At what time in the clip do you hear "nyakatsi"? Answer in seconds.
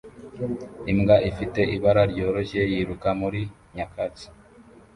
3.75-4.27